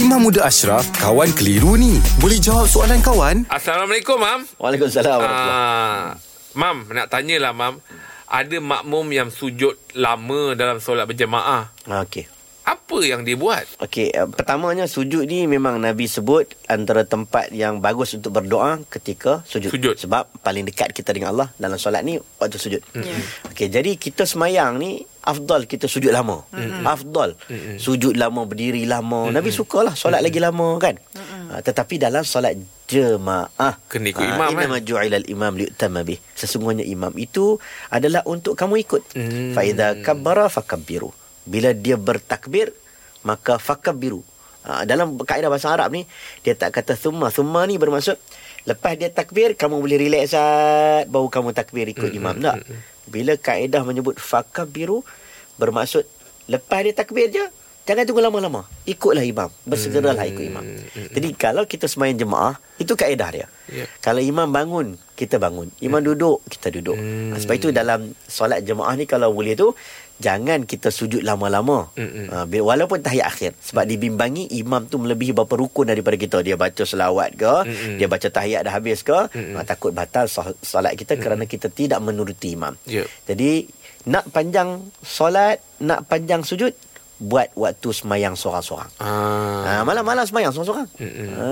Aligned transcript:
Imam 0.00 0.24
Muda 0.24 0.48
Ashraf, 0.48 0.88
kawan 0.96 1.28
keliru 1.36 1.76
ni. 1.76 2.00
Boleh 2.16 2.40
jawab 2.40 2.64
soalan 2.64 3.04
kawan? 3.04 3.44
Assalamualaikum, 3.52 4.16
Mam. 4.16 4.48
Waalaikumsalam 4.56 5.12
warahmatullahi 5.12 5.60
Ah, 5.60 6.08
Mam, 6.56 6.88
nak 6.88 7.12
tanyalah, 7.12 7.52
Mam. 7.52 7.84
Ada 8.24 8.64
makmum 8.64 9.04
yang 9.12 9.28
sujud 9.28 9.76
lama 9.92 10.56
dalam 10.56 10.80
solat 10.80 11.04
berjemaah. 11.04 11.68
Ah, 11.84 12.00
Okey. 12.00 12.24
Apa 12.66 13.00
yang 13.06 13.24
dia 13.24 13.38
buat? 13.38 13.64
Okey, 13.80 14.12
uh, 14.14 14.28
pertamanya 14.28 14.84
sujud 14.84 15.24
ni 15.24 15.48
memang 15.48 15.80
Nabi 15.80 16.04
sebut 16.10 16.44
antara 16.68 17.06
tempat 17.08 17.48
yang 17.54 17.80
bagus 17.80 18.12
untuk 18.18 18.36
berdoa 18.36 18.82
ketika 18.90 19.40
sujud. 19.48 19.72
Sujud. 19.72 19.96
Sebab 19.96 20.28
paling 20.44 20.68
dekat 20.68 20.92
kita 20.92 21.14
dengan 21.14 21.32
Allah 21.32 21.48
dalam 21.56 21.80
solat 21.80 22.04
ni 22.04 22.20
waktu 22.38 22.58
sujud. 22.60 22.82
Mm-hmm. 22.92 23.54
Okey, 23.54 23.66
jadi 23.72 23.90
kita 23.96 24.28
semayang 24.28 24.76
ni 24.76 25.02
afdal 25.24 25.64
kita 25.64 25.88
sujud 25.88 26.12
lama. 26.12 26.44
Mm-hmm. 26.52 26.84
Afdal. 26.84 27.30
Mm-hmm. 27.48 27.76
Sujud 27.80 28.14
lama, 28.18 28.44
berdiri 28.44 28.84
lama. 28.84 29.28
Mm-hmm. 29.28 29.36
Nabi 29.40 29.50
sukalah 29.54 29.94
solat 29.96 30.20
mm-hmm. 30.20 30.26
lagi 30.28 30.40
lama 30.40 30.68
kan. 30.76 30.94
Mm-hmm. 31.00 31.42
Uh, 31.50 31.60
tetapi 31.64 31.94
dalam 31.96 32.22
solat 32.28 32.54
jemaah 32.90 33.78
Kena 33.86 34.10
ikut 34.10 34.18
imam, 34.18 34.50
kan? 34.50 34.66
Inama 34.66 34.78
ju'ila 34.82 35.16
al-imam 35.22 35.54
li'tama 35.54 36.02
bih. 36.02 36.18
Sesungguhnya 36.34 36.82
imam 36.82 37.14
itu 37.14 37.56
adalah 37.86 38.26
untuk 38.26 38.58
kamu 38.58 38.82
ikut. 38.82 39.02
Hmm. 39.14 39.54
Fa 39.54 39.62
idza 39.62 39.94
kabbara 40.02 40.50
fakabbiru. 40.50 41.14
Bila 41.44 41.72
dia 41.72 41.96
bertakbir 41.96 42.72
maka 43.24 43.60
fakabbiru. 43.60 44.24
Ha, 44.60 44.84
dalam 44.84 45.16
kaedah 45.16 45.48
bahasa 45.48 45.72
Arab 45.72 45.92
ni 45.96 46.04
dia 46.44 46.52
tak 46.52 46.76
kata 46.76 46.96
thumma. 46.96 47.32
Thumma 47.32 47.64
ni 47.64 47.80
bermaksud 47.80 48.16
lepas 48.68 48.92
dia 48.96 49.08
takbir 49.08 49.56
kamu 49.56 49.80
boleh 49.80 49.96
relax 49.96 50.36
sat 50.36 51.08
baru 51.08 51.32
kamu 51.32 51.56
takbir 51.56 51.88
ikut 51.88 52.12
imam 52.12 52.36
tak. 52.40 52.64
Bila 53.08 53.34
kaedah 53.40 53.82
menyebut 53.82 54.20
fakabbiru 54.20 55.00
bermaksud 55.56 56.04
lepas 56.48 56.84
dia 56.84 56.92
takbir 56.92 57.32
je 57.32 57.44
Jangan 57.90 58.06
tunggu 58.06 58.22
lama-lama. 58.22 58.62
Ikutlah 58.86 59.26
imam. 59.26 59.50
Bersegeralah 59.66 60.22
ikut 60.30 60.44
imam. 60.46 60.62
Jadi 61.10 61.34
kalau 61.34 61.66
kita 61.66 61.90
semayang 61.90 62.22
jemaah, 62.22 62.54
itu 62.78 62.94
kaedah 62.94 63.28
dia. 63.34 63.46
Ya. 63.66 63.90
Kalau 63.98 64.22
imam 64.22 64.46
bangun, 64.46 64.94
kita 65.18 65.42
bangun. 65.42 65.74
Imam 65.82 65.98
duduk, 65.98 66.38
kita 66.46 66.70
duduk. 66.70 66.94
Hmm. 66.94 67.34
Ha, 67.34 67.42
sebab 67.42 67.54
itu 67.58 67.74
dalam 67.74 68.14
solat 68.30 68.62
jemaah 68.62 68.94
ni 68.94 69.10
kalau 69.10 69.34
boleh 69.34 69.58
tu, 69.58 69.74
jangan 70.22 70.70
kita 70.70 70.94
sujud 70.94 71.26
lama-lama. 71.26 71.90
Mm-mm. 71.98 72.30
Ha, 72.30 72.46
walaupun 72.46 73.02
tahiyat 73.02 73.26
akhir. 73.26 73.58
Sebab 73.58 73.82
dibimbangi 73.90 74.46
imam 74.62 74.86
tu 74.86 75.02
melebihi 75.02 75.34
berapa 75.34 75.50
rukun 75.58 75.90
daripada 75.90 76.14
kita. 76.14 76.46
Dia 76.46 76.54
baca 76.54 76.86
selawat 76.86 77.34
ke, 77.34 77.54
Mm-mm. 77.66 77.98
dia 77.98 78.06
baca 78.06 78.28
tahiyat 78.30 78.70
dah 78.70 78.74
habis 78.78 79.02
ke, 79.02 79.18
ha, 79.18 79.58
takut 79.66 79.90
batal 79.90 80.30
sol- 80.30 80.54
solat 80.62 80.94
kita 80.94 81.18
kerana 81.18 81.42
kita 81.42 81.66
tidak 81.74 81.98
menuruti 81.98 82.54
imam. 82.54 82.78
Ya. 82.86 83.02
Jadi 83.26 83.66
nak 84.06 84.30
panjang 84.30 84.78
solat, 85.02 85.58
nak 85.82 86.06
panjang 86.06 86.46
sujud, 86.46 86.72
buat 87.20 87.52
waktu 87.52 87.88
semayang 87.92 88.32
seorang-seorang. 88.32 88.88
Ah. 88.96 89.60
Ha, 89.60 89.72
malam-malam 89.84 90.24
semayang 90.24 90.56
seorang-seorang. 90.56 90.88
Mm-mm. 90.96 91.28
Ha, 91.36 91.46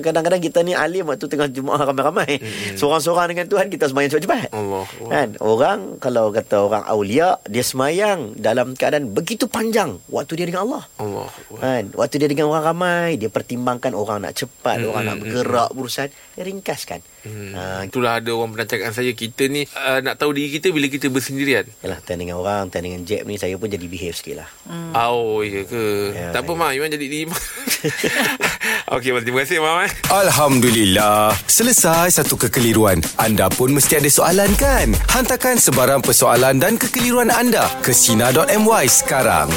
kadang-kadang 0.00 0.40
kita 0.40 0.64
ni 0.64 0.72
alim 0.72 1.04
waktu 1.04 1.28
tengah 1.28 1.52
jemaah 1.52 1.84
ramai-ramai. 1.84 2.40
Seorang-seorang 2.74 3.36
dengan 3.36 3.46
Tuhan 3.46 3.68
kita 3.68 3.92
semayang 3.92 4.16
cepat-cepat. 4.16 4.48
Allah. 4.56 4.88
Allah. 4.88 5.10
Kan? 5.12 5.28
Orang 5.44 5.78
kalau 6.00 6.32
kata 6.32 6.64
orang 6.64 6.88
aulia 6.88 7.36
dia 7.44 7.60
semayang 7.60 8.32
dalam 8.40 8.72
keadaan 8.72 9.12
begitu 9.12 9.44
panjang 9.44 10.00
waktu 10.08 10.40
dia 10.40 10.48
dengan 10.48 10.64
Allah. 10.64 10.82
Allah. 10.96 11.28
Kan? 11.60 11.92
Waktu 11.92 12.16
dia 12.16 12.28
dengan 12.32 12.48
orang 12.48 12.64
ramai, 12.64 13.20
dia 13.20 13.28
pertimbangkan 13.28 13.92
orang 13.92 14.24
nak 14.24 14.40
cepat, 14.40 14.80
orang 14.80 15.04
nak 15.04 15.16
bergerak 15.20 15.68
berurusan, 15.76 16.08
dia 16.08 16.42
ringkaskan. 16.42 17.04
Hmm. 17.20 17.52
Ha, 17.52 17.84
Itulah 17.84 18.24
ada 18.24 18.32
orang 18.32 18.56
pernah 18.56 18.64
cakap 18.64 18.96
saya 18.96 19.12
Kita 19.12 19.44
ni 19.44 19.68
uh, 19.68 20.00
nak 20.00 20.16
tahu 20.16 20.32
diri 20.32 20.56
kita 20.56 20.72
bila 20.72 20.88
kita 20.88 21.12
bersendirian 21.12 21.68
yalah, 21.84 22.00
time 22.00 22.24
dengan 22.24 22.40
orang, 22.40 22.72
time 22.72 22.88
dengan 22.88 23.04
Jeb 23.04 23.28
ni 23.28 23.36
saya 23.36 23.60
pun 23.60 23.68
jadi 23.68 23.84
behave 23.84 24.16
sikit 24.16 24.40
lah. 24.40 24.48
hmm. 24.64 24.96
Oh 25.10 25.42
iya 25.42 25.66
ke 25.66 26.14
Ya, 26.14 26.30
Tak 26.30 26.46
apa 26.46 26.52
ya. 26.54 26.58
Mak 26.62 26.70
Iman 26.78 26.88
jadi 26.94 27.26
Mak 27.26 27.42
Okey 28.94 29.10
Mak 29.10 29.22
terima 29.26 29.42
kasih 29.42 29.58
Mak 29.58 29.74
eh. 29.82 29.92
Alhamdulillah. 30.14 31.34
Selesai 31.50 32.14
satu 32.22 32.38
kekeliruan. 32.38 33.02
Anda 33.18 33.50
pun 33.50 33.74
mesti 33.74 33.98
ada 33.98 34.06
soalan 34.06 34.54
kan? 34.54 34.94
Hantarkan 35.10 35.58
sebarang 35.58 36.06
persoalan 36.06 36.62
dan 36.62 36.78
kekeliruan 36.78 37.34
anda 37.34 37.66
ke 37.82 37.90
Sina.my 37.90 38.86
sekarang. 38.86 39.50